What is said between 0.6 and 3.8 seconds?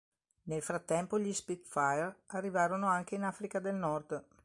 frattempo gli Spitfire arrivarono anche in Africa del